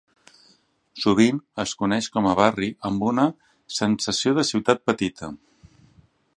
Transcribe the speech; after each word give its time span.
Sovint 1.01 1.41
es 1.65 1.73
coneix 1.81 2.07
com 2.15 2.29
a 2.31 2.33
barri 2.41 2.71
amb 2.91 3.07
una 3.11 3.27
"sensació 3.81 4.37
de 4.39 4.47
ciutat 4.53 4.85
petita" 4.91 5.31